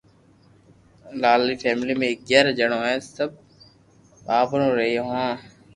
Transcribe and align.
لال 1.21 1.41
ري 1.49 1.55
فيملي 1.63 1.93
مي 1.99 2.07
اگياري 2.15 2.51
جڻو 2.59 2.79
ھي 2.85 2.95
سب 3.15 3.29
بآيرو 4.25 4.67
رھيو 4.77 5.03
ھون 5.11 5.29